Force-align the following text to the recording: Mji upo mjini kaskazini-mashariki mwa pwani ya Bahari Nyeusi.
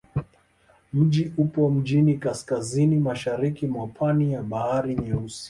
Mji 0.93 1.33
upo 1.37 1.69
mjini 1.69 2.17
kaskazini-mashariki 2.17 3.67
mwa 3.67 3.87
pwani 3.87 4.33
ya 4.33 4.43
Bahari 4.43 4.95
Nyeusi. 4.95 5.39